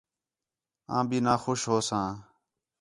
[0.95, 2.07] آں بھی نا خوش ہوساں